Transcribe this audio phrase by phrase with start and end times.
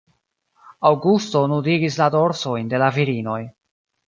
[0.89, 3.39] Aŭgusto nudigis la dorsojn de la virinoj.